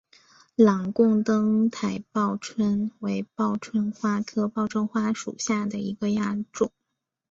[0.55, 6.71] 朗贡灯台报春为报春花科报春花属下的一个亚种。